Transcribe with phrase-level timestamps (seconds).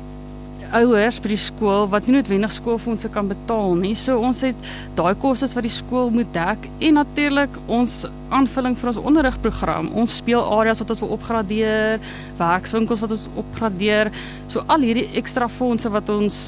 [0.72, 3.94] ouers by die skool wat nie noodwendig skoolfondse kan betaal nie.
[3.98, 4.58] So ons het
[4.98, 8.02] daai kostes wat die skool moet dek en natuurlik ons
[8.32, 9.90] aanvulling vir ons onderrigprogram.
[9.98, 12.02] Ons speelareas wat ons wil opgradeer,
[12.40, 14.12] werkswinkels wat ons opgradeer.
[14.52, 16.42] So al hierdie ekstra fondse wat ons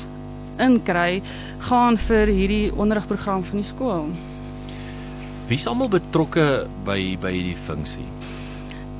[0.62, 1.20] inkry
[1.68, 4.08] gaan vir hierdie onderrigprogram van die skool.
[5.48, 8.06] Wie's almal betrokke by by hierdie funksie?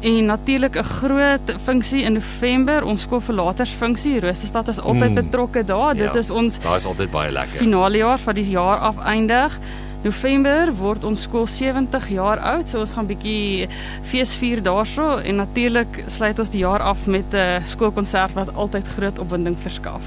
[0.00, 4.20] en natuurlik 'n groot funksie in November, ons skoolverlatersfunksie.
[4.20, 5.14] Rosestad is altyd Mm.
[5.14, 5.94] betrokke daar.
[5.94, 7.58] Dit Ja, is ons Daai is altyd baie lekker.
[7.58, 9.58] finale jaar wat die jaar afeindig.
[10.02, 13.68] November word ons skool 70 jaar oud, so ons gaan bietjie
[14.02, 19.18] feesvier daarso en natuurlik sluit ons die jaar af met 'n skoolkonsert wat altyd groot
[19.18, 20.02] opwinding verskaf.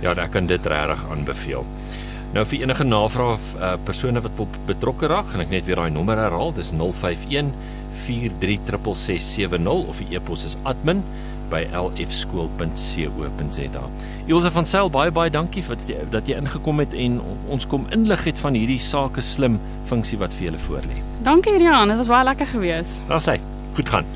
[0.00, 1.64] Ja, ek kan dit regtig aanbeveel.
[2.34, 5.80] Nou vir enige navrae of uh, persone wat wil betrokke raak, gaan ek net weer
[5.80, 6.52] daai nommer herhaal.
[6.56, 7.52] Dis 051
[8.06, 11.00] 4366670 of die e-pos is admin
[11.50, 13.84] by lfskool.co.za.
[14.26, 17.20] Elsje van Sail, baie baie dankie vir dat jy, dat jy ingekom het en
[17.54, 21.00] ons kom inlig het van hierdie sake slim funksie wat vir julle voorlê.
[21.26, 23.02] Dankie Rian, dit was baie lekker geweest.
[23.10, 23.38] Daar's hy.
[23.78, 24.15] Goed gaan.